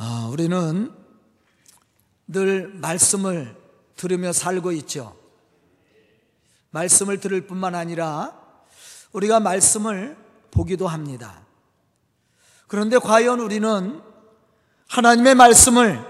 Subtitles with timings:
[0.00, 0.94] 아, 우리는
[2.28, 3.56] 늘 말씀을
[3.96, 5.16] 들으며 살고 있죠.
[6.70, 8.40] 말씀을 들을 뿐만 아니라
[9.10, 10.16] 우리가 말씀을
[10.52, 11.44] 보기도 합니다.
[12.68, 14.00] 그런데 과연 우리는
[14.86, 16.00] 하나님의 말씀을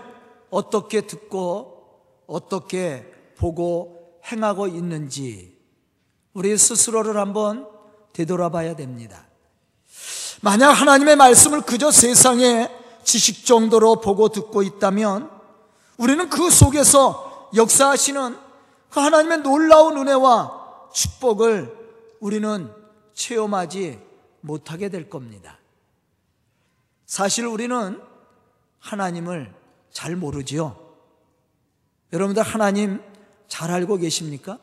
[0.51, 5.57] 어떻게 듣고 어떻게 보고 행하고 있는지
[6.35, 7.67] 우리 스스로를 한번
[8.13, 9.27] 되돌아봐야 됩니다.
[10.43, 12.79] 만약 하나님의 말씀을 그저 세상의
[13.09, 15.31] 지식 정도로 보고 듣고 있다면
[15.97, 18.37] 우리는 그 속에서 역사하시는
[18.91, 21.75] 그 하나님의 놀라운 은혜와 축복을
[22.21, 22.71] 우리는
[23.15, 23.99] 체험하지
[24.43, 25.59] 못하게 될 겁니다.
[27.07, 27.99] 사실 우리는
[28.79, 29.55] 하나님을
[29.91, 30.77] 잘 모르지요.
[32.13, 33.03] 여러분들 하나님
[33.47, 34.59] 잘 알고 계십니까?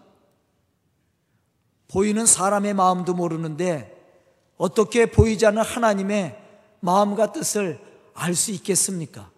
[1.88, 3.92] 보이는 사람의 마음도 모르는데
[4.58, 6.40] 어떻게 보이지 않는 하나님의
[6.82, 9.30] 마음과 뜻을 알 수 있겠습니까?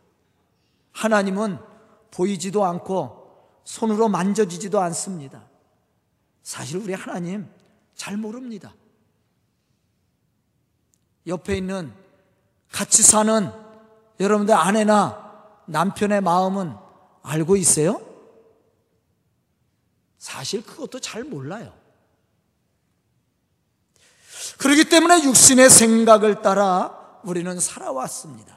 [0.93, 1.59] 하나님은
[2.11, 5.47] 보이지도 않고 손으로 만져지지도 않습니다.
[6.41, 7.49] 사실 우리 하나님
[7.95, 8.73] 잘 모릅니다.
[11.25, 11.93] 옆에 있는
[12.71, 13.51] 같이 사는
[14.19, 16.75] 여러분들 아내나 남편의 마음은
[17.23, 18.01] 알고 있어요?
[20.17, 21.73] 사실 그것도 잘 몰라요.
[24.59, 28.56] 그렇기 때문에 육신의 생각을 따라 우리는 살아왔습니다.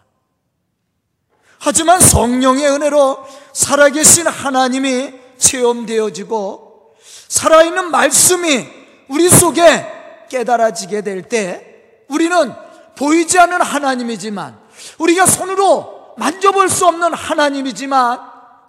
[1.60, 6.94] 하지만 성령의 은혜로 살아계신 하나님이 체험되어지고
[7.28, 8.66] 살아있는 말씀이
[9.08, 9.86] 우리 속에
[10.30, 12.52] 깨달아지게 될 때 우리는
[12.96, 14.58] 보이지 않는 하나님이지만
[14.98, 18.20] 우리가 손으로 만져볼 수 없는 하나님이지만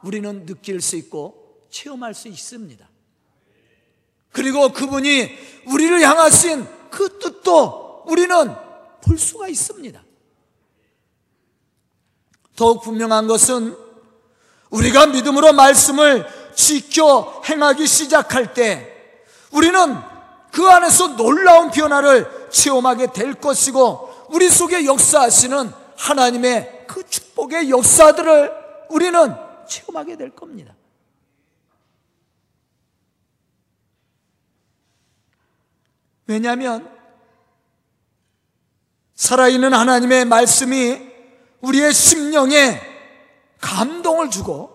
[0.03, 2.87] 우리는 느낄 수 있고 체험할 수 있습니다.
[4.31, 5.29] 그리고 그분이
[5.67, 8.53] 우리를 향하신 그 뜻도 우리는
[9.01, 10.01] 볼 수가 있습니다.
[12.61, 13.75] 더욱 분명한 것은
[14.69, 19.17] 우리가 믿음으로 말씀을 지켜 행하기 시작할 때
[19.49, 19.97] 우리는
[20.51, 28.51] 그 안에서 놀라운 변화를 체험하게 될 것이고 우리 속에 역사하시는 하나님의 그 축복의 역사들을
[28.89, 29.35] 우리는
[29.67, 30.75] 체험하게 될 겁니다.
[36.27, 36.87] 왜냐하면
[39.15, 41.10] 살아있는 하나님의 말씀이
[41.61, 42.79] 우리의 심령에
[43.59, 44.71] 감동을 주고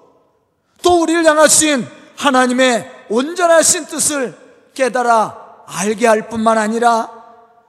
[0.82, 1.86] 또 우리를 향하신
[2.16, 4.36] 하나님의 온전하신 뜻을
[4.74, 7.10] 깨달아 알게 할 뿐만 아니라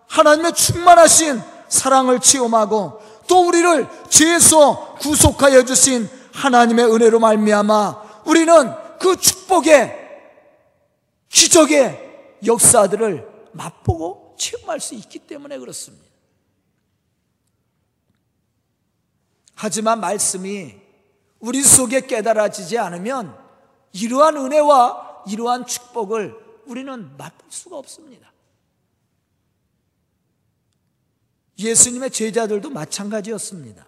[0.08, 9.96] 하나님의 충만하신 사랑을 체험하고 또 우리를 죄에서 구속하여 주신 하나님의 은혜로 말미암아 우리는 그 축복의
[11.30, 16.07] 기적의 역사들을 맛보고 체험할 수 있기 때문에 그렇습니다.
[19.58, 20.76] 하지만 말씀이
[21.40, 23.36] 우리 속에 깨달아지지 않으면
[23.92, 26.36] 이러한 은혜와 이러한 축복을
[26.68, 28.32] 우리는 맛볼 수가 없습니다.
[31.58, 33.88] 예수님의 제자들도 마찬가지였습니다.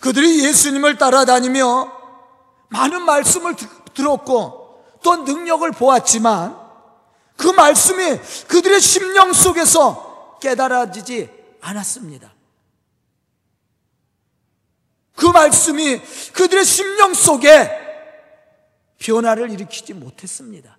[0.00, 1.92] 그들이 예수님을 따라다니며
[2.70, 3.54] 많은 말씀을
[3.94, 6.58] 들었고 또 능력을 보았지만
[7.36, 8.18] 그 말씀이
[8.48, 11.30] 그들의 심령 속에서 깨달아지지
[11.60, 12.33] 않았습니다.
[15.14, 16.00] 그 말씀이
[16.32, 17.70] 그들의 심령 속에
[18.98, 20.78] 변화를 일으키지 못했습니다.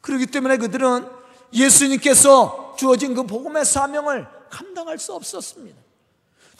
[0.00, 1.08] 그렇기 때문에 그들은
[1.52, 5.78] 예수님께서 주어진 그 복음의 사명을 감당할 수 없었습니다.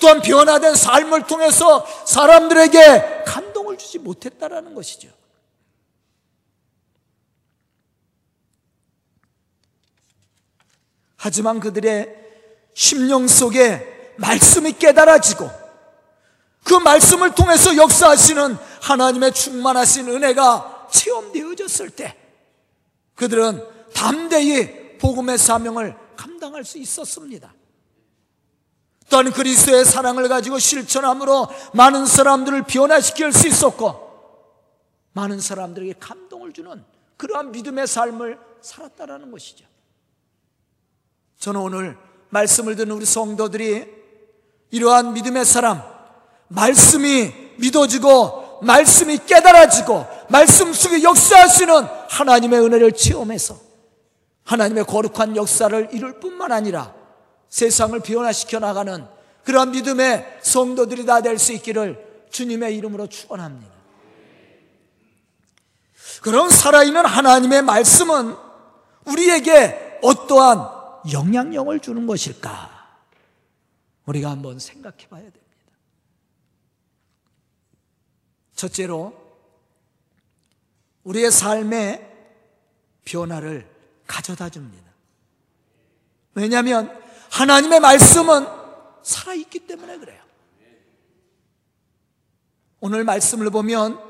[0.00, 5.10] 또한 변화된 삶을 통해서 사람들에게 감동을 주지 못했다라는 것이죠.
[11.16, 12.14] 하지만 그들의
[12.74, 15.50] 심령 속에 말씀이 깨달아지고
[16.64, 22.16] 그 말씀을 통해서 역사하시는 하나님의 충만하신 은혜가 체험되어졌을 때
[23.14, 23.64] 그들은
[23.94, 27.54] 담대히 복음의 사명을 감당할 수 있었습니다.
[29.08, 34.06] 또한 그리스도의 사랑을 가지고 실천함으로 많은 사람들을 변화시킬 수 있었고
[35.12, 36.84] 많은 사람들에게 감동을 주는
[37.16, 39.64] 그러한 믿음의 삶을 살았다라는 것이죠.
[41.38, 41.96] 저는 오늘
[42.30, 43.97] 말씀을 듣는 우리 성도들이
[44.70, 45.82] 이러한 믿음의 사람,
[46.48, 53.56] 말씀이 믿어지고, 말씀이 깨달아지고, 말씀 속에 역사하시는 하나님의 은혜를 체험해서
[54.44, 56.92] 하나님의 거룩한 역사를 이룰 뿐만 아니라
[57.48, 59.06] 세상을 변화시켜 나가는
[59.44, 63.72] 그러한 믿음의 성도들이 다 될 수 있기를 주님의 이름으로 축원합니다.
[66.22, 68.34] 그런 살아있는 하나님의 말씀은
[69.06, 70.68] 우리에게 어떠한
[71.12, 72.77] 영향력을 주는 것일까?
[74.08, 75.46] 우리가 한번 생각해 봐야 됩니다.
[78.54, 79.14] 첫째로
[81.04, 82.06] 우리의 삶의
[83.04, 83.70] 변화를
[84.06, 84.90] 가져다 줍니다.
[86.34, 86.90] 왜냐하면
[87.30, 88.46] 하나님의 말씀은
[89.02, 90.22] 살아있기 때문에 그래요.
[92.80, 94.00] 오늘 말씀을 보면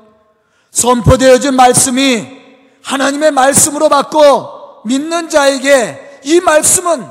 [0.71, 2.39] 선포되어진 말씀이
[2.83, 7.05] 하나님의 말씀으로 받고 믿는 자에게 이 말씀은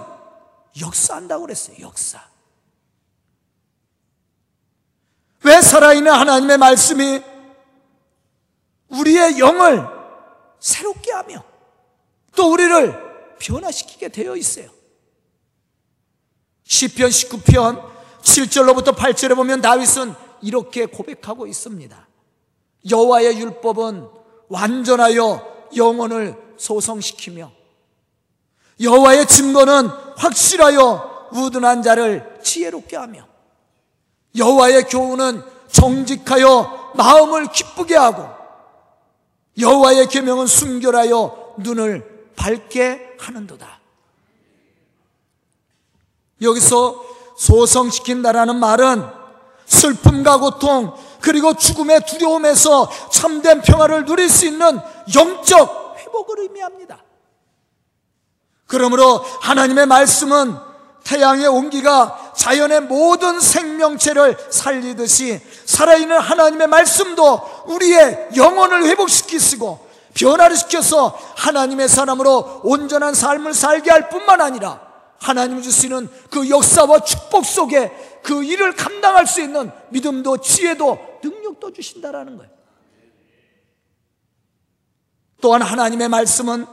[0.81, 1.77] 역사한다고 그랬어요.
[1.81, 2.28] 역사.
[5.49, 7.23] 왜 살아있는 하나님의 말씀이
[8.89, 9.87] 우리의 영을
[10.61, 11.43] 새롭게 하며
[12.37, 14.69] 또 우리를 변화시키게 되어 있어요.
[16.67, 17.83] 10편 19편
[18.21, 22.09] 7절로부터 8절에 보면 다윗은 이렇게 고백하고 있습니다.
[22.91, 24.07] 여호와의 율법은
[24.49, 27.51] 완전하여 영혼을 소성시키며
[28.81, 29.87] 여호와의 증거는
[30.17, 33.27] 확실하여 우둔한 자를 지혜롭게 하며
[34.37, 38.29] 여호와의 교훈은 정직하여 마음을 기쁘게 하고
[39.59, 43.79] 여호와의 계명은 순결하여 눈을 밝게 하는도다.
[46.41, 47.05] 여기서
[47.37, 49.05] 소성시킨다라는 말은
[49.67, 54.79] 슬픔과 고통 그리고 죽음의 두려움에서 참된 평화를 누릴 수 있는
[55.15, 57.03] 영적 회복을 의미합니다.
[58.67, 60.57] 그러므로 하나님의 말씀은
[61.05, 71.89] 태양의 온기가 자연의 모든 생명체를 살리듯이 살아있는 하나님의 말씀도 우리의 영혼을 회복시키시고 변화를 시켜서 하나님의
[71.89, 74.81] 사람으로 온전한 삶을 살게 할 뿐만 아니라
[75.19, 77.91] 하나님 주시는 그 역사와 축복 속에
[78.23, 82.53] 그 일을 감당할 수 있는 믿음도 지혜도 능력도 주신다라는 거예요.
[85.41, 86.67] 또한 하나님의 말씀은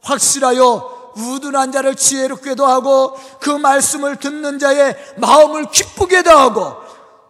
[0.00, 6.76] 확실하여 우둔한 자를 지혜롭게도 하고 그 말씀을 듣는 자의 마음을 기쁘게도 하고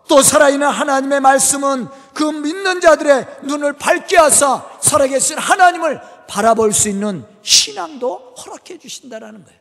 [0.08, 7.24] 또 살아있는 하나님의 말씀은 그 믿는 자들의 눈을 밝게 하사 살아계신 하나님을 바라볼 수 있는
[7.42, 9.60] 신앙도 허락해 주신다라는 거예요.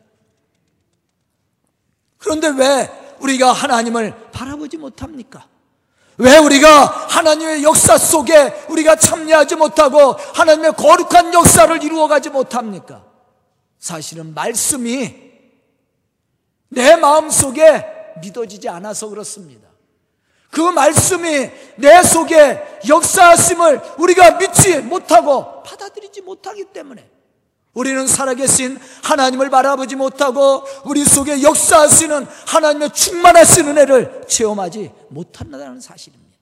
[2.18, 5.46] 그런데 왜 우리가 하나님을 바라보지 못합니까?
[6.18, 13.05] 왜 우리가 하나님의 역사 속에 우리가 참여하지 못하고 하나님의 거룩한 역사를 이루어가지 못합니까?
[13.86, 15.14] 사실은 말씀이
[16.70, 17.86] 내 마음 속에
[18.20, 19.70] 믿어지지 않아서 그렇습니다.
[20.50, 27.08] 그 말씀이 내 속에 역사하심을 우리가 믿지 못하고 받아들이지 못하기 때문에
[27.74, 36.40] 우리는 살아계신 하나님을 바라보지 못하고 우리 속에 역사하시는 하나님의 충만하신 은혜를 체험하지 못한다는 사실입니다.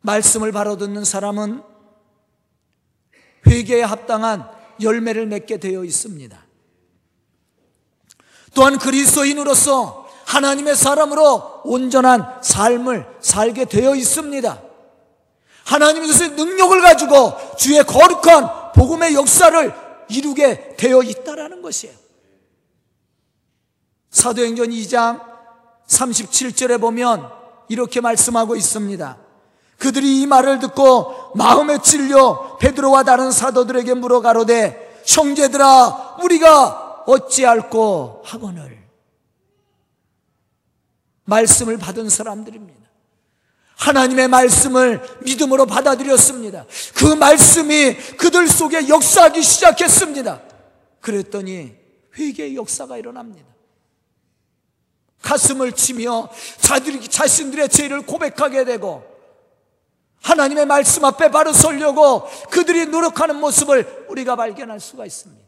[0.00, 1.70] 말씀을 바로 듣는 사람은
[3.52, 4.48] 회개에 합당한
[4.80, 6.38] 열매를 맺게 되어 있습니다.
[8.54, 14.62] 또한 그리스도인으로서 하나님의 사람으로 온전한 삶을 살게 되어 있습니다.
[15.64, 19.74] 하나님께서 능력을 가지고 주의 거룩한 복음의 역사를
[20.08, 21.94] 이루게 되어 있다라는 것이에요.
[24.10, 25.20] 사도행전 2장
[25.86, 27.30] 37절에 보면
[27.68, 29.21] 이렇게 말씀하고 있습니다.
[29.78, 38.82] 그들이 이 말을 듣고 마음에 찔려 베드로와 다른 사도들에게 물어 가로되 형제들아 우리가 어찌할꼬 하거늘
[41.24, 42.80] 말씀을 받은 사람들입니다.
[43.76, 46.66] 하나님의 말씀을 믿음으로 받아들였습니다.
[46.94, 50.40] 그 말씀이 그들 속에 역사하기 시작했습니다.
[51.00, 51.74] 그랬더니
[52.16, 53.48] 회개의 역사가 일어납니다.
[55.22, 56.28] 가슴을 치며
[56.60, 59.04] 자들이 자신들의 죄를 고백하게 되고
[60.22, 65.42] 하나님의 말씀 앞에 바로 서려고 그들이 노력하는 모습을 우리가 발견할 수가 있습니다.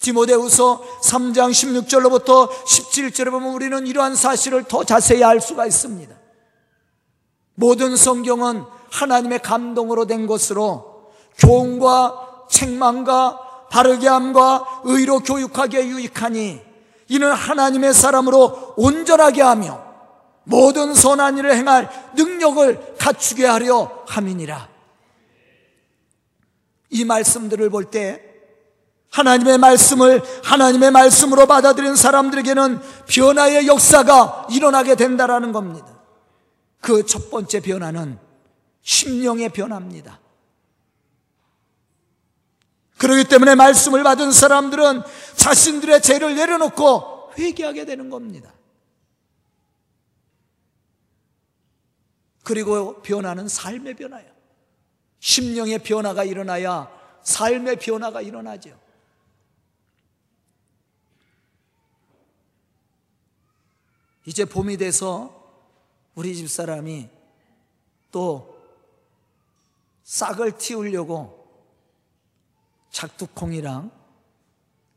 [0.00, 6.14] 디모데후서 3장 16절로부터 17절에 보면 우리는 이러한 사실을 더 자세히 알 수가 있습니다.
[7.54, 16.60] 모든 성경은 하나님의 감동으로 된 것으로 교훈과 책망과 바르게 함과 의로 교육하기에 유익하니
[17.08, 19.85] 이는 하나님의 사람으로 온전하게 하며
[20.48, 24.68] 모든 선한 일을 행할 능력을 갖추게 하려 함이니라.
[26.90, 28.22] 이 말씀들을 볼 때
[29.10, 35.86] 하나님의 말씀을 하나님의 말씀으로 받아들인 사람들에게는 변화의 역사가 일어나게 된다라는 겁니다.
[36.80, 38.18] 그 첫 번째 변화는
[38.82, 40.20] 심령의 변화입니다.
[42.98, 45.02] 그렇기 때문에 말씀을 받은 사람들은
[45.34, 48.55] 자신들의 죄를 내려놓고 회개하게 되는 겁니다.
[52.46, 54.32] 그리고 변화는 삶의 변화예요.
[55.18, 56.88] 심령의 변화가 일어나야
[57.24, 58.78] 삶의 변화가 일어나죠.
[64.26, 65.34] 이제 봄이 돼서
[66.14, 67.08] 우리 집 사람이
[68.12, 68.56] 또
[70.04, 71.50] 싹을 틔우려고
[72.92, 73.90] 작두콩이랑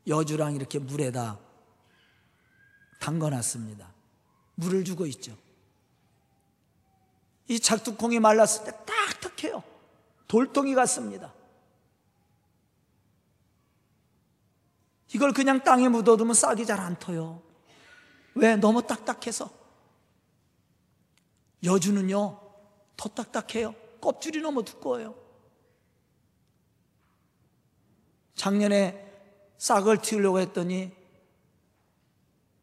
[0.06, 1.40] 여주랑 이렇게 물에다
[3.00, 3.92] 담궈 놨습니다.
[4.54, 5.36] 물을 주고 있죠.
[7.50, 9.64] 이 작두콩이 말랐을 때 딱딱해요.
[10.28, 11.34] 돌덩이 같습니다.
[15.14, 17.42] 이걸 그냥 땅에 묻어두면 싹이 잘 안 터요.
[18.36, 18.56] 왜?
[18.56, 19.50] 너무 딱딱해서.
[21.64, 22.40] 여주는요,
[22.96, 23.74] 더 딱딱해요.
[24.00, 25.16] 껍질이 너무 두꺼워요.
[28.36, 29.06] 작년에
[29.58, 30.96] 싹을 틔우려고 했더니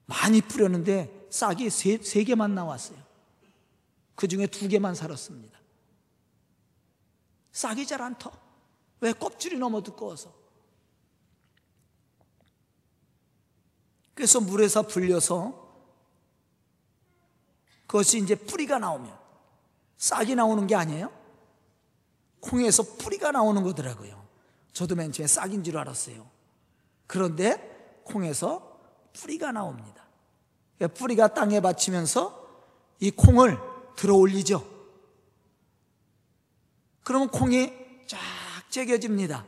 [0.06, 3.05] 많이 뿌렸는데 싹이 세, 세 개만 나왔어요.
[4.16, 5.56] 그 중에 두 개만 살았습니다.
[7.52, 8.32] 싹이 잘 안 터.
[9.00, 9.12] 왜?
[9.12, 10.34] 껍질이 너무 두꺼워서.
[14.14, 15.66] 그래서 물에서 불려서
[17.86, 19.16] 그것이 이제 뿌리가 나오면
[19.98, 21.12] 싹이 나오는 게 아니에요?
[22.40, 24.26] 콩에서 뿌리가 나오는 거더라고요.
[24.72, 26.28] 저도 맨 처음에 싹인 줄 알았어요.
[27.06, 28.80] 그런데 콩에서
[29.12, 30.06] 뿌리가 나옵니다.
[30.94, 32.46] 뿌리가 땅에 받치면서
[33.00, 34.64] 이 콩을 들어 올리죠.
[37.02, 37.72] 그러면 콩이
[38.06, 38.18] 쫙
[38.70, 39.46] 제겨집니다.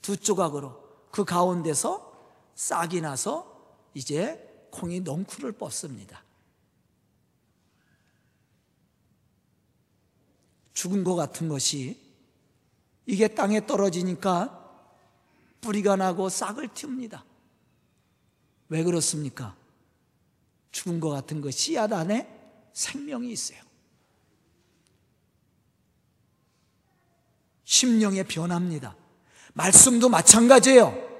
[0.00, 0.80] 두 조각으로.
[1.10, 2.10] 그 가운데서
[2.54, 6.22] 싹이 나서 이제 콩이 넝쿨을 뽑습니다.
[10.72, 12.00] 죽은 것 같은 것이
[13.04, 14.56] 이게 땅에 떨어지니까
[15.60, 17.24] 뿌리가 나고 싹을 틔웁니다.
[18.68, 19.56] 왜 그렇습니까?
[20.70, 22.39] 죽은 것 같은 것 씨앗 안에
[22.72, 23.60] 생명이 있어요.
[27.64, 28.96] 심령의 변화입니다.
[29.54, 31.10] 말씀도 마찬가지예요.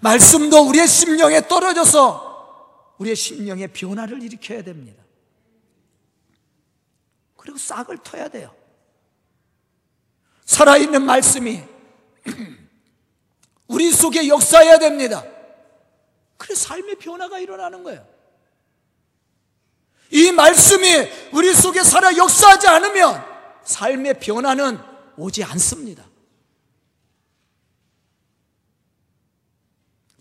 [0.00, 5.02] 말씀도 우리의 심령에 떨어져서 우리의 심령의 변화를 일으켜야 됩니다.
[7.36, 8.54] 그리고 싹을 터야 돼요.
[10.44, 11.62] 살아있는 말씀이
[13.68, 15.24] 우리 속에 역사해야 됩니다.
[16.36, 18.13] 그래서 삶의 변화가 일어나는 거예요.
[20.10, 23.24] 이 말씀이 우리 속에 살아 역사하지 않으면
[23.64, 24.78] 삶의 변화는
[25.16, 26.04] 오지 않습니다.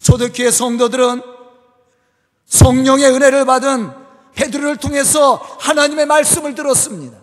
[0.01, 1.21] 초대교회 성도들은
[2.45, 3.91] 성령의 은혜를 받은
[4.35, 7.17] 베드로를 통해서 하나님의 말씀을 들었습니다.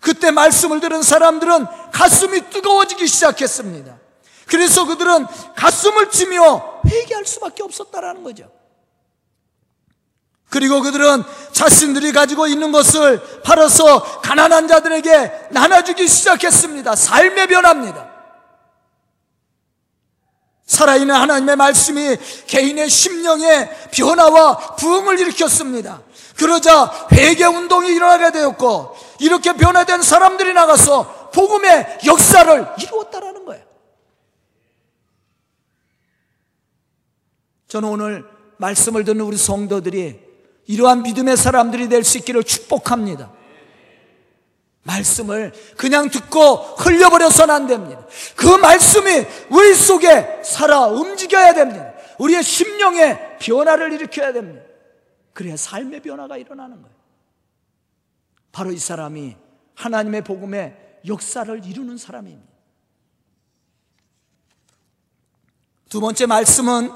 [0.00, 3.98] 그때 말씀을 들은 사람들은 가슴이 뜨거워지기 시작했습니다.
[4.46, 8.50] 그래서 그들은 가슴을 치며 회개할 수밖에 없었다라는 거죠.
[10.54, 16.94] 그리고 그들은 자신들이 가지고 있는 것을 팔아서 가난한 자들에게 나눠주기 시작했습니다.
[16.94, 18.08] 삶의 변화입니다.
[20.64, 26.02] 살아있는 하나님의 말씀이 개인의 심령의 변화와 부흥을 일으켰습니다.
[26.36, 33.64] 그러자 회개 운동이 일어나게 되었고 이렇게 변화된 사람들이 나가서 복음의 역사를 이루었다라는 거예요.
[37.66, 38.24] 저는 오늘
[38.58, 40.23] 말씀을 듣는 우리 성도들이
[40.66, 43.32] 이러한 믿음의 사람들이 될 수 있기를 축복합니다.
[44.82, 48.06] 말씀을 그냥 듣고 흘려버려서는 안 됩니다.
[48.36, 51.92] 그 말씀이 우리 속에 살아 움직여야 됩니다.
[52.18, 54.62] 우리의 심령에 변화를 일으켜야 됩니다.
[55.32, 56.94] 그래야 삶의 변화가 일어나는 거예요.
[58.52, 59.36] 바로 이 사람이
[59.74, 62.52] 하나님의 복음의 역사를 이루는 사람입니다.
[65.88, 66.92] 두 번째 말씀은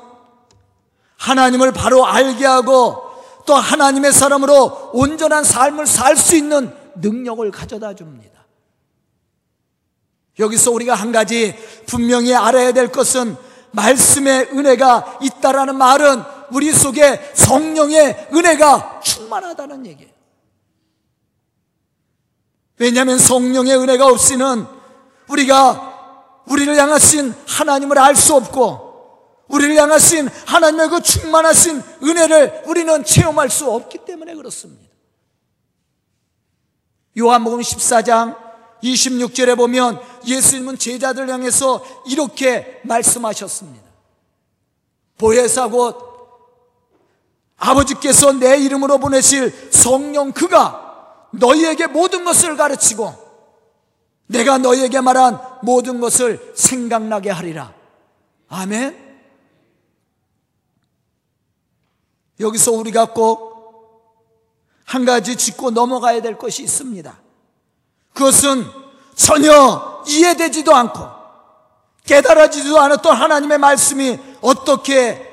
[1.17, 3.08] 하나님을 바로 알게 하고
[3.49, 8.47] 또 하나님의 사람으로 온전한 삶을 살 수 있는 능력을 가져다 줍니다.
[10.39, 13.37] 여기서 우리가 한 가지 분명히 알아야 될 것은
[13.71, 20.13] 말씀의 은혜가 있다라는 말은 우리 속에 성령의 은혜가 충만하다는 얘기예요.
[22.77, 24.67] 왜냐하면 성령의 은혜가 없이는
[25.29, 28.88] 우리가 우리를 향하신 하나님을 알 수 없고
[29.49, 34.89] 우리를 향하신 하나님의 그 충만하신 은혜를 우리는 체험할 수 없기 때문에 그렇습니다.
[37.19, 38.37] 요한복음 14장
[38.83, 43.89] 26절에 보면 예수님은 제자들 향해서 이렇게 말씀하셨습니다.
[45.17, 45.97] 보혜사 곧
[47.57, 53.13] 아버지께서 내 이름으로 보내실 성령 그가 너희에게 모든 것을 가르치고
[54.29, 57.75] 내가 너희에게 말한 모든 것을 생각나게 하리라.
[58.49, 59.08] 아멘.
[62.41, 63.49] 여기서 우리가 꼭
[64.89, 67.21] 한 가지 짚고 넘어가야 될 것이 있습니다.
[68.15, 68.65] 그것은
[69.15, 71.07] 전혀 이해되지도 않고
[72.07, 75.27] 깨달아지지도 않았던 하나님의 말씀이 어떻게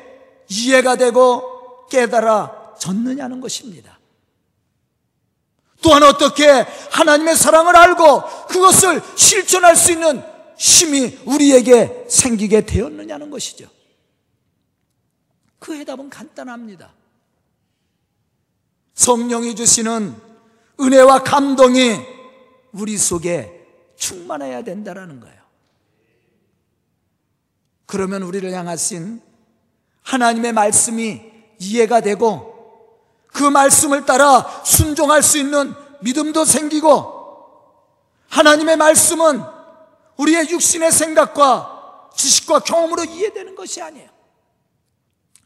[0.49, 3.97] 이해가 되고 깨달아졌느냐는 것입니다.
[5.81, 6.49] 또한 어떻게
[6.91, 10.21] 하나님의 사랑을 알고 그것을 실천할 수 있는
[10.57, 13.69] 힘이 우리에게 생기게 되었느냐는 것이죠.
[15.59, 16.93] 그 해답은 간단합니다.
[18.93, 20.15] 성령이 주시는
[20.79, 21.97] 은혜와 감동이
[22.71, 25.41] 우리 속에 충만해야 된다라는 거예요.
[27.85, 29.21] 그러면 우리를 향하신
[30.03, 31.21] 하나님의 말씀이
[31.59, 32.53] 이해가 되고
[33.27, 37.15] 그 말씀을 따라 순종할 수 있는 믿음도 생기고
[38.29, 39.41] 하나님의 말씀은
[40.17, 44.14] 우리의 육신의 생각과 지식과 경험으로 이해되는 것이 아니에요.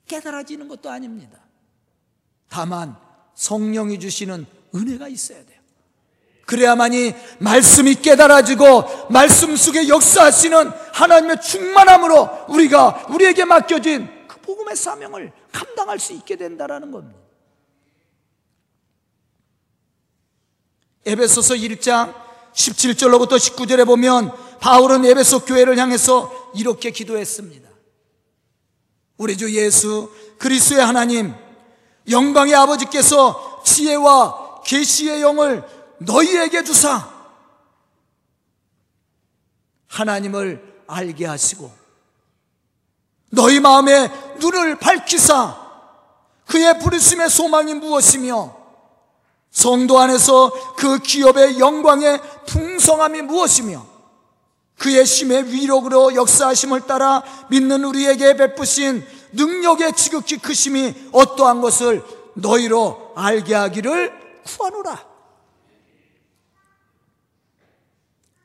[0.10, 1.39] 깨달아지는 것도 아닙니다.
[2.50, 2.98] 다만
[3.36, 5.60] 성령이 주시는 은혜가 있어야 돼요.
[6.46, 16.00] 그래야만이 말씀이 깨달아지고 말씀 속에 역사하시는 하나님의 충만함으로 우리가 우리에게 맡겨진 그 복음의 사명을 감당할
[16.00, 17.20] 수 있게 된다라는 겁니다.
[21.06, 22.13] 에베소서 1장
[22.54, 27.69] 17절로부터 19절에 보면 바울은 에베소 교회를 향해서 이렇게 기도했습니다.
[29.20, 31.36] 우리 주 예수 그리스도의 하나님
[32.10, 35.64] 영광의 아버지께서 지혜와 계시의 영을
[36.00, 37.12] 너희에게 주사
[39.88, 41.70] 하나님을 알게 하시고
[43.32, 44.10] 너희 마음에
[44.40, 45.68] 눈을 밝히사
[46.48, 48.58] 그의 부르심의 소망이 무엇이며
[49.52, 53.86] 성도 안에서 그 기업의 영광의 풍성함이 무엇이며
[54.80, 63.54] 그의 심의 위력으로 역사하심을 따라 믿는 우리에게 베푸신 능력의 지극히 크심이 어떠한 것을 너희로 알게
[63.54, 65.06] 하기를 구하노라.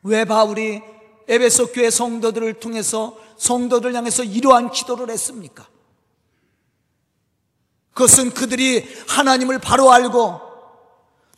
[0.03, 0.83] 왜 바울이
[1.29, 5.67] 에베소 교회 성도들을 통해서 성도들 향해서 이러한 기도를 했습니까?
[7.95, 10.41] 그것은 그들이 하나님을 바로 알고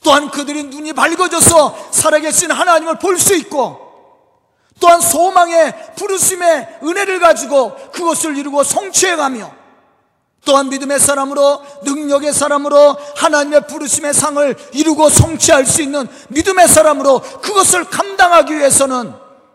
[0.03, 3.86] 또한 그들이 눈이 밝아져서 살아계신 하나님을 볼 수 있고
[4.81, 9.55] 또한 소망의 부르심의 은혜를 가지고 그것을 이루고 성취해가며
[10.45, 17.85] 또한 믿음의 사람으로 능력의 사람으로 하나님의 부르심의 상을 이루고 성취할 수 있는 믿음의 사람으로 그것을
[17.85, 19.13] 감당하기 위해서는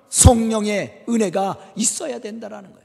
[0.09, 2.81] 성령의 은혜가 있어야 된다라는 거예요.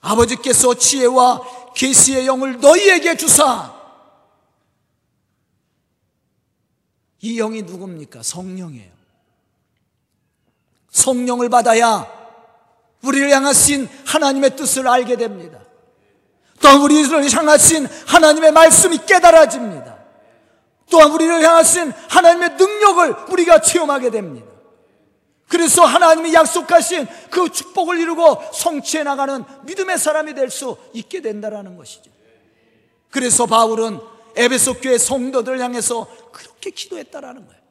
[0.00, 3.72] 아버지께서 지혜와 계시의 영을 너희에게 주사
[7.20, 8.22] 이 영이 누굽니까?
[8.22, 8.93] 성령이에요.
[10.94, 12.06] 성령을 받아야
[13.02, 15.58] 우리를 향하신 하나님의 뜻을 알게 됩니다.
[16.62, 19.98] 또한 우리를 향하신 하나님의 말씀이 깨달아집니다.
[20.90, 24.46] 또한 우리를 향하신 하나님의 능력을 우리가 체험하게 됩니다.
[25.48, 32.10] 그래서 하나님이 약속하신 그 축복을 이루고 성취해 나가는 믿음의 사람이 될 수 있게 된다라는 것이죠.
[33.10, 34.00] 그래서 바울은
[34.36, 37.63] 에베소 교회 성도들 향해서 그렇게 기도했다라는 거예요.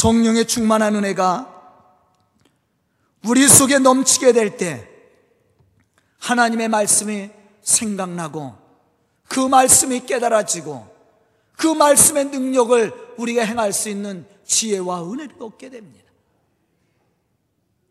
[0.00, 1.46] 성령의 충만한 은혜가
[3.26, 4.88] 우리 속에 넘치게 될 때
[6.18, 7.28] 하나님의 말씀이
[7.60, 8.54] 생각나고
[9.28, 10.88] 그 말씀이 깨달아지고
[11.52, 16.10] 그 말씀의 능력을 우리가 행할 수 있는 지혜와 은혜를 얻게 됩니다.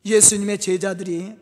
[0.04, 1.38] 예수님의 제자들이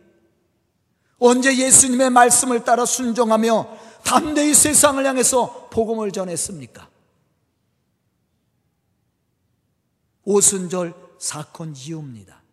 [1.19, 6.89] 언제 예수님의 말씀을 따라 순종하며 담대히 세상을 향해서 복음을 전했습니까?
[10.27, 12.43] 오순절 사건 이후입니다.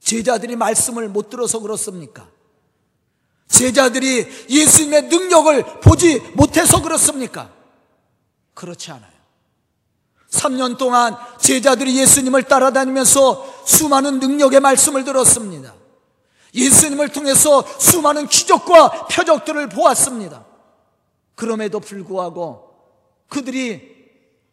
[0.00, 2.28] 제자들이 말씀을 못 들어서 그렇습니까?
[3.46, 7.52] 제자들이 예수님의 능력을 보지 못해서 그렇습니까?
[8.54, 9.12] 그렇지 않아요.
[10.30, 15.72] 3년 동안 제자들이 예수님을 따라다니면서 수많은 능력의 말씀을 들었습니다.
[16.52, 20.44] 예수님을 통해서 수많은 기적과 표적들을 보았습니다.
[21.36, 22.74] 그럼에도 불구하고
[23.28, 23.97] 그들이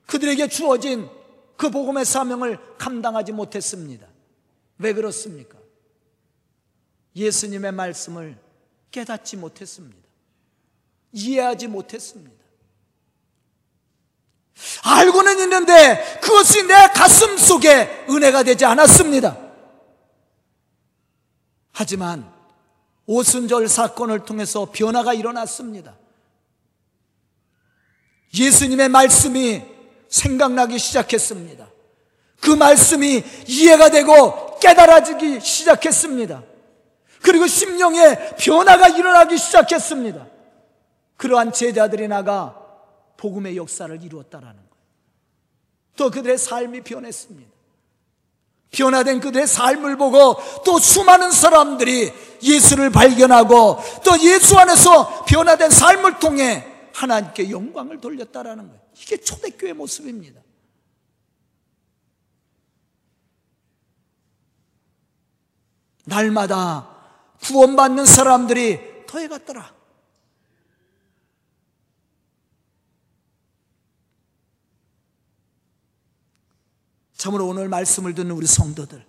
[0.06, 1.10] 그들에게 주어진
[1.58, 4.08] 그 복음의 사명을 감당하지 못했습니다.
[4.78, 5.58] 왜 그렇습니까?
[7.15, 8.38] 예수님의 말씀을
[8.91, 9.98] 깨닫지 못했습니다.
[11.13, 12.36] 이해하지 못했습니다.
[14.84, 19.38] 알고는 있는데 그것이 내 가슴 속에 은혜가 되지 않았습니다.
[21.72, 22.32] 하지만
[23.06, 25.98] 오순절 사건을 통해서 변화가 일어났습니다.
[28.34, 29.75] 예수님의 말씀이
[30.15, 31.67] 생각나기 시작했습니다.
[32.39, 36.41] 그 말씀이 이해가 되고 깨달아지기 시작했습니다.
[37.21, 40.25] 그리고 심령에 변화가 일어나기 시작했습니다.
[41.17, 42.62] 그러한 제자들이 나가
[43.17, 44.86] 복음의 역사를 이루었다라는 거예요.
[45.97, 47.51] 또 그들의 삶이 변했습니다.
[48.71, 52.12] 변화된 그들의 삶을 보고 또 수많은 사람들이
[52.43, 58.85] 예수를 발견하고 또 예수 안에서 변화된 삶을 통해 하나님께 영광을 돌렸다라는 거예요.
[58.98, 60.42] 이게 초대교회 모습입니다.
[66.06, 66.96] 날마다
[67.42, 69.76] 구원받는 사람들이 더해갔더라.
[77.14, 79.04] 참으로 오늘 말씀을 듣는 우리 성도들,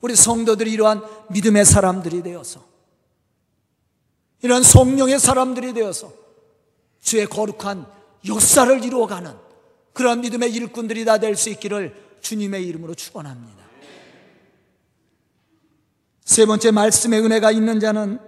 [0.00, 2.68] 우리 성도들이 이러한 믿음의 사람들이 되어서,
[4.42, 6.12] 이러한 성령의 사람들이 되어서
[7.00, 9.36] 주의 거룩한 역사를 이루어가는
[9.92, 13.64] 그러한 믿음의 일꾼들이 다 될 수 있기를 주님의 이름으로 축원합니다.
[16.24, 18.20] 세 번째 말씀의 은혜가 있는 자는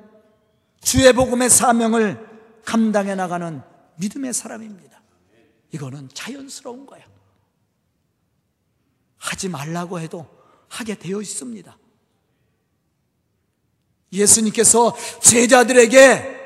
[0.81, 2.29] 주의 복음의 사명을
[2.65, 3.63] 감당해 나가는
[3.97, 5.03] 믿음의 사람입니다.
[5.73, 7.05] 이거는 자연스러운 거예요.
[9.19, 10.27] 하지 말라고 해도
[10.69, 11.77] 하게 되어 있습니다.
[14.13, 16.40] 예수님께서 제자들에게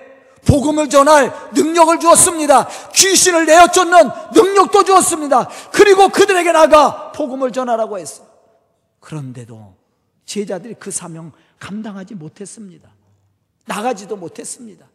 [0.47, 2.69] 복음을 전할 능력을 주었습니다.
[2.95, 5.49] 귀신을 내어 쫓는 능력도 주었습니다.
[5.73, 8.27] 그리고 그들에게 나가 복음을 전하라고 했어요.
[9.01, 9.75] 그런데도
[10.25, 12.89] 제자들이 그 사명 감당하지 못했습니다.
[13.67, 14.87] 나가지도 못했습니다.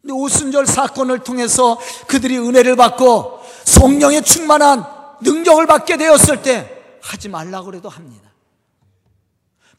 [0.00, 4.84] 근데 오순절 사건을 통해서 그들이 은혜를 받고 성령의 충만한
[5.22, 8.33] 능력을 받게 되었을 때 하지 말라고 그래도 합니다.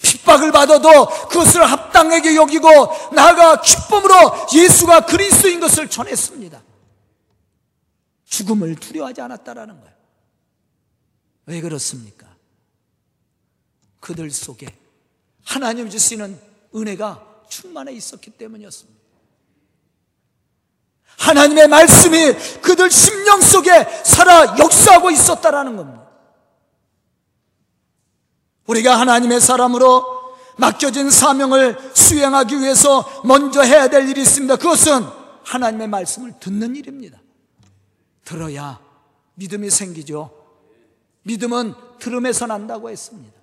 [0.01, 2.67] 핍박을 받아도 그것을 합당하게 여기고
[3.13, 4.15] 나가 기쁨으로
[4.53, 6.61] 예수가 그리스도인 것을 전했습니다.
[8.25, 9.95] 죽음을 두려워하지 않았다라는 거예요.
[11.45, 12.27] 왜 그렇습니까?
[13.99, 14.67] 그들 속에
[15.43, 16.39] 하나님 주시는
[16.75, 18.95] 은혜가 충만해 있었기 때문이었습니다.
[21.17, 23.69] 하나님의 말씀이 그들 심령 속에
[24.03, 26.05] 살아 역사하고 있었다라는 겁니다.
[28.67, 30.15] 우리가 하나님의 사람으로
[30.57, 34.55] 맡겨진 사명을 수행하기 위해서 먼저 해야 될 일이 있습니다.
[34.55, 35.05] 그것은
[35.43, 37.19] 하나님의 말씀을 듣는 일입니다.
[38.23, 38.79] 들어야
[39.35, 40.31] 믿음이 생기죠.
[41.23, 43.35] 믿음은 들음에서 난다고 했습니다.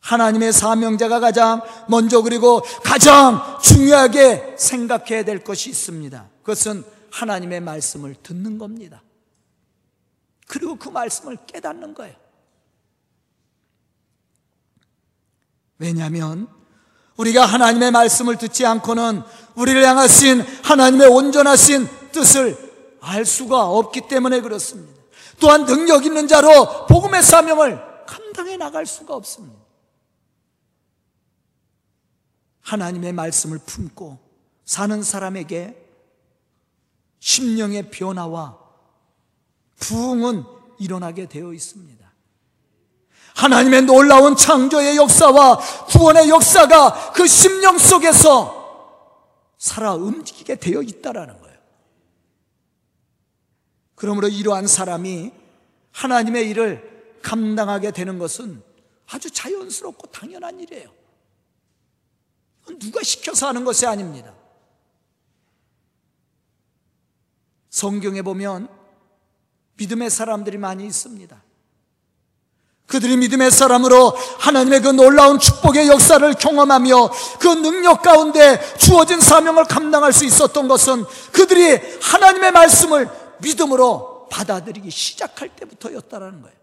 [0.00, 6.28] 하나님의 사명자가 가장 먼저 그리고 가장 중요하게 생각해야 될 것이 있습니다.
[6.40, 9.02] 그것은 하나님의 말씀을 듣는 겁니다.
[10.50, 12.16] 그리고 그 말씀을 깨닫는 거예요.
[15.78, 16.48] 왜냐하면
[17.16, 19.22] 우리가 하나님의 말씀을 듣지 않고는
[19.54, 25.00] 우리를 향하신 하나님의 온전하신 뜻을 알 수가 없기 때문에 그렇습니다.
[25.38, 29.56] 또한 능력 있는 자로 복음의 사명을 감당해 나갈 수가 없습니다.
[32.62, 34.18] 하나님의 말씀을 품고
[34.64, 35.76] 사는 사람에게
[37.20, 38.59] 심령의 변화와
[39.80, 40.44] 부흥은
[40.78, 42.00] 일어나게 되어 있습니다.
[43.34, 48.60] 하나님의 놀라운 창조의 역사와 구원의 역사가 그 심령 속에서
[49.58, 51.58] 살아 움직이게 되어 있다라는 거예요.
[53.94, 55.32] 그러므로 이러한 사람이
[55.92, 58.62] 하나님의 일을 감당하게 되는 것은
[59.06, 60.90] 아주 자연스럽고 당연한 일이에요.
[62.78, 64.34] 누가 시켜서 하는 것이 아닙니다.
[67.68, 68.79] 성경에 보면
[69.76, 71.42] 믿음의 사람들이 많이 있습니다.
[72.90, 80.12] 그들이 믿음의 사람으로 하나님의 그 놀라운 축복의 역사를 경험하며 그 능력 가운데 주어진 사명을 감당할
[80.12, 83.08] 수 있었던 것은 그들이 하나님의 말씀을
[83.40, 86.56] 믿음으로 받아들이기 시작할 때부터였다라는 거예요.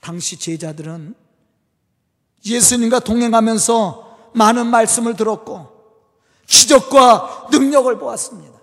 [0.00, 1.14] 당시 제자들은
[2.46, 5.68] 예수님과 동행하면서 많은 말씀을 들었고
[6.46, 8.55] 기적과 능력을 보았습니다.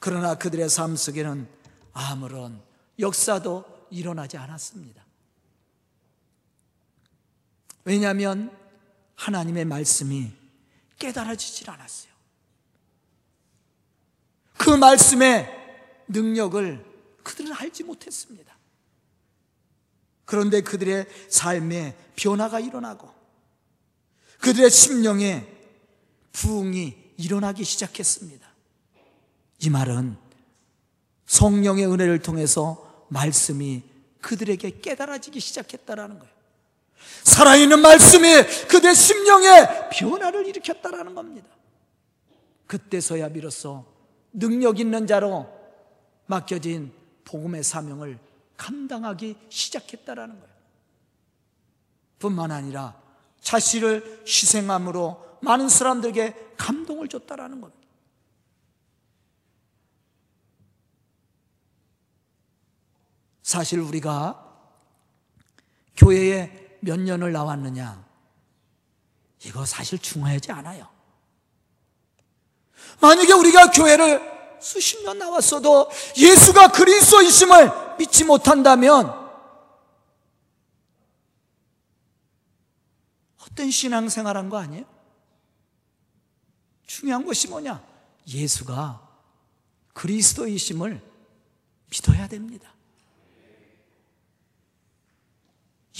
[0.00, 1.46] 그러나 그들의 삶 속에는
[1.92, 2.60] 아무런
[2.98, 5.04] 역사도 일어나지 않았습니다.
[7.84, 8.56] 왜냐하면
[9.14, 10.32] 하나님의 말씀이
[10.98, 12.10] 깨달아지질 않았어요.
[14.56, 15.48] 그 말씀의
[16.08, 16.84] 능력을
[17.22, 18.56] 그들은 알지 못했습니다.
[20.24, 23.12] 그런데 그들의 삶에 변화가 일어나고
[24.40, 25.46] 그들의 심령에
[26.32, 28.49] 부흥이 일어나기 시작했습니다.
[29.62, 30.16] 이 말은
[31.26, 33.82] 성령의 은혜를 통해서 말씀이
[34.20, 36.34] 그들에게 깨달아지기 시작했다라는 거예요.
[37.24, 38.28] 살아있는 말씀이
[38.68, 41.48] 그들 심령에 변화를 일으켰다라는 겁니다.
[42.66, 43.84] 그때서야 비로소
[44.32, 45.48] 능력 있는 자로
[46.26, 46.92] 맡겨진
[47.24, 48.18] 복음의 사명을
[48.56, 50.54] 감당하기 시작했다라는 거예요.
[52.18, 53.00] 뿐만 아니라
[53.40, 57.79] 자신을 희생함으로 많은 사람들에게 감동을 줬다라는 겁니다.
[63.50, 64.46] 사실 우리가
[65.96, 68.06] 교회에 몇 년을 나왔느냐,
[69.44, 70.88] 이거 사실 중요하지 않아요.
[73.00, 79.18] 만약에 우리가 교회를 수십 년 나왔어도 예수가 그리스도이심을 믿지 못한다면
[83.42, 84.84] 어떤 신앙생활 한 거 아니에요?
[86.86, 87.84] 중요한 것이 뭐냐?
[88.28, 89.08] 예수가
[89.94, 91.02] 그리스도이심을
[91.90, 92.72] 믿어야 됩니다.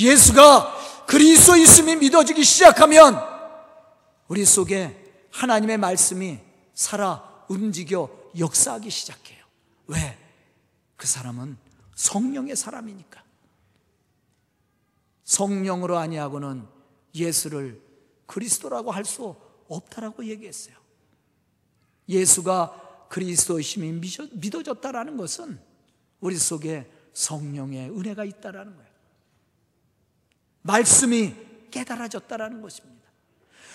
[0.00, 3.16] 예수가 그리스도이심이 믿어지기 시작하면
[4.28, 4.96] 우리 속에
[5.30, 6.38] 하나님의 말씀이
[6.74, 8.08] 살아 움직여
[8.38, 9.44] 역사하기 시작해요.
[9.88, 10.18] 왜?
[10.96, 11.56] 그 사람은
[11.94, 13.22] 성령의 사람이니까.
[15.24, 16.66] 성령으로 아니하고는
[17.14, 17.80] 예수를
[18.26, 19.36] 그리스도라고 할 수
[19.68, 20.74] 없다라고 얘기했어요.
[22.08, 23.92] 예수가 그리스도심이
[24.32, 25.60] 믿어졌다라는 것은
[26.20, 28.89] 우리 속에 성령의 은혜가 있다라는 거예요.
[30.62, 31.34] 말씀이
[31.70, 33.00] 깨달아졌다라는 것입니다.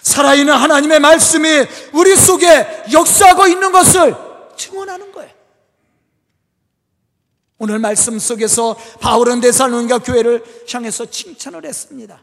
[0.01, 1.47] 살아있는 하나님의 말씀이
[1.93, 4.15] 우리 속에 역사하고 있는 것을
[4.55, 5.31] 증언하는 거예요.
[7.57, 12.21] 오늘 말씀 속에서 바울은 데살로니가 교회를 향해서 칭찬을 했습니다.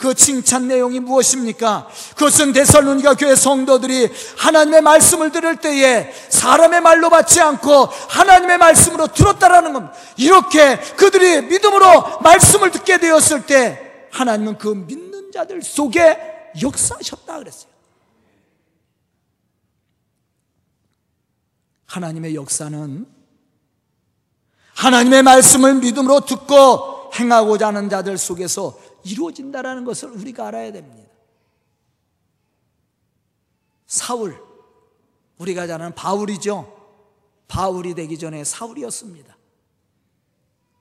[0.00, 1.86] 그 칭찬 내용이 무엇입니까?
[2.16, 9.74] 그것은 데살로니가 교회 성도들이 하나님의 말씀을 들을 때에 사람의 말로 받지 않고 하나님의 말씀으로 들었다라는
[9.74, 9.94] 겁니다.
[10.16, 16.18] 이렇게 그들이 믿음으로 말씀을 듣게 되었을 때 하나님은 그 믿는 자들 속에
[16.62, 17.70] 역사하셨다 그랬어요.
[21.84, 23.06] 하나님의 역사는
[24.76, 31.10] 하나님의 말씀을 믿음으로 듣고 행하고자 하는 자들 속에서 이루어진다는 것을 우리가 알아야 됩니다.
[33.86, 34.40] 사울,
[35.38, 36.78] 우리가 잘 아는 바울이죠.
[37.48, 39.36] 바울이 되기 전에 사울이었습니다.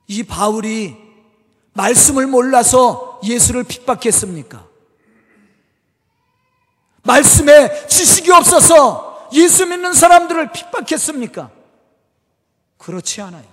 [0.07, 0.95] 이 바울이
[1.73, 4.67] 말씀을 몰라서 예수를 핍박했습니까?
[7.03, 11.51] 말씀에 지식이 없어서 예수 믿는 사람들을 핍박했습니까?
[12.77, 13.47] 그렇지 않아요.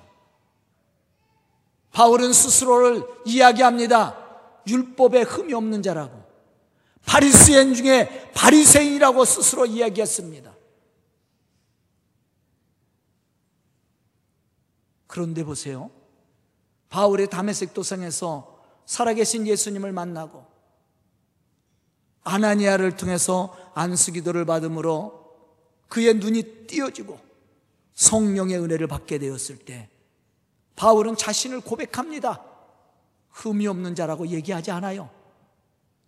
[1.93, 4.26] 바울은 스스로를 이야기합니다.
[4.67, 6.25] 율법에 흠이 없는 자라고.
[7.05, 10.55] 바리새인 중에 바리새인이라고 스스로 이야기했습니다.
[15.07, 15.91] 그런데 보세요.
[16.89, 20.47] 바울의 담에색 도상에서 살아계신 예수님을 만나고
[22.25, 25.35] 아나니아를 통해서 안수기도를 받음으로
[25.89, 27.19] 그의 눈이 띄어지고
[27.95, 29.89] 성령의 은혜를 받게 되었을 때
[30.75, 32.56] 바울은 자신을 고백합니다.
[33.37, 35.11] 흠이 없는 자라고 얘기하지 않아요.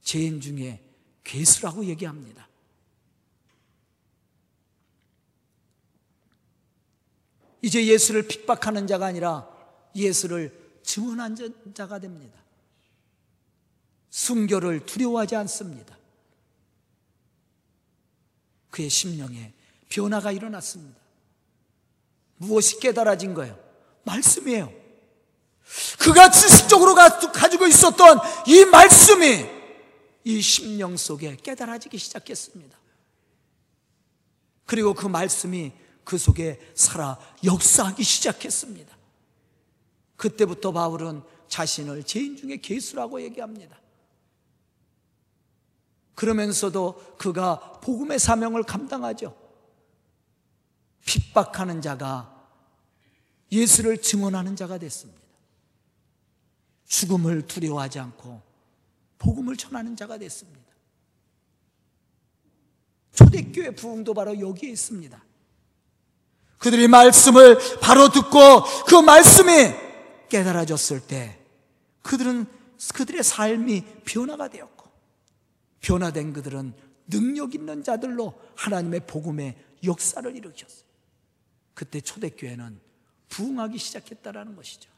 [0.01, 0.83] 죄인 중에
[1.25, 2.49] 괴수라고 얘기합니다.
[7.61, 9.47] 이제 예수를 핍박하는 자가 아니라
[9.95, 11.37] 예수를 증언한
[11.75, 12.39] 자가 됩니다.
[14.09, 15.99] 순교를 두려워하지 않습니다.
[18.71, 19.53] 그의 심령에
[19.91, 20.99] 변화가 일어났습니다.
[22.37, 23.59] 무엇이 깨달아진 거예요?
[24.05, 24.78] 말씀이에요.
[25.99, 29.47] 그가 지식적으로 가지고 있었던 이 말씀이
[30.25, 32.79] 이 심령 속에 깨달아지기 시작했습니다.
[34.67, 35.73] 그리고 그 말씀이
[36.05, 38.97] 그 속에 살아 역사하기 시작했습니다.
[40.17, 43.79] 그때부터 바울은 자신을 죄인 중에 개수라고 얘기합니다.
[46.15, 49.37] 그러면서도 그가 복음의 사명을 감당하죠.
[51.05, 52.37] 핍박하는 자가
[53.53, 55.28] 예수를 증언하는 자가 됐습니다.
[56.89, 58.43] 죽음을 두려워하지 않고
[59.19, 60.59] 복음을 전하는 자가 됐습니다.
[63.15, 65.25] 초대교회 부흥도 바로 여기에 있습니다.
[66.59, 69.53] 그들이 말씀을 바로 듣고 그 말씀이
[70.29, 71.39] 깨달아졌을 때
[72.03, 72.47] 그들은
[72.95, 74.91] 그들의 삶이 변화가 되었고
[75.81, 76.75] 변화된 그들은
[77.09, 80.89] 능력 있는 자들로 하나님의 복음의 역사를 일으켰어요.
[81.75, 82.81] 그때 초대교회는
[83.29, 84.91] 부흥하기 시작했다라는 것이죠.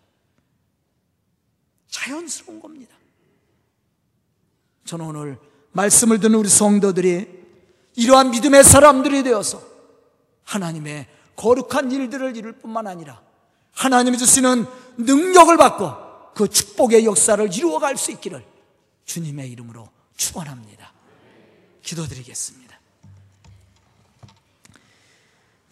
[1.90, 2.94] 자연스러운 겁니다.
[4.84, 5.38] 저는 오늘
[5.72, 7.28] 말씀을 듣는 우리 성도들이
[7.96, 9.62] 이러한 믿음의 사람들이 되어서
[10.44, 13.20] 하나님의 거룩한 일들을 이룰 뿐만 아니라
[13.72, 14.66] 하나님이 주시는
[14.98, 18.44] 능력을 받고 그 축복의 역사를 이루어갈 수 있기를
[19.04, 20.92] 주님의 이름으로 축원합니다.
[21.82, 22.78] 기도드리겠습니다.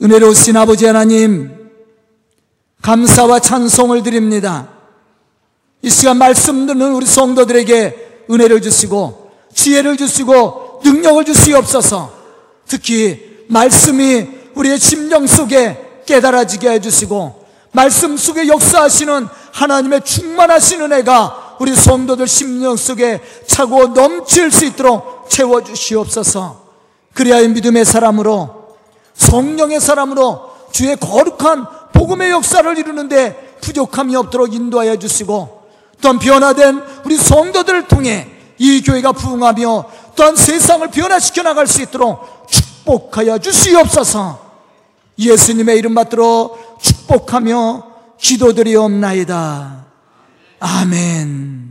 [0.01, 1.71] 은혜로우신 아버지 하나님
[2.83, 4.78] 감사와 찬송을 드립니다.
[5.83, 12.13] 이 시간 말씀 듣는 우리 성도들에게 은혜를 주시고 지혜를 주시고 능력을 주시옵소서.
[12.67, 22.27] 특히 말씀이 우리의 심령 속에 깨달아지게 해주시고 말씀 속에 역사하시는 하나님의 충만하신 은혜가 우리 성도들
[22.27, 26.69] 심령 속에 차고 넘칠 수 있도록 채워주시옵소서.
[27.15, 28.77] 그리하여 믿음의 사람으로
[29.15, 35.58] 성령의 사람으로 주의 거룩한 복음의 역사를 이루는데 부족함이 없도록 인도하여 주시고
[36.01, 39.85] 또한 변화된 우리 성도들을 통해 이 교회가 부흥하며
[40.17, 44.49] 또한 세상을 변화시켜 나갈 수 있도록 축복하여 주시옵소서
[45.19, 49.87] 예수님의 이름 받들어 축복하며 기도드리옵나이다.
[50.61, 51.68] 아멘.